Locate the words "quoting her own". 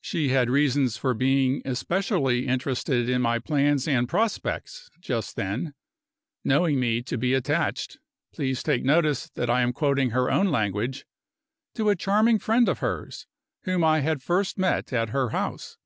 9.72-10.48